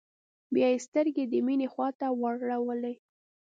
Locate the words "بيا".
0.53-0.67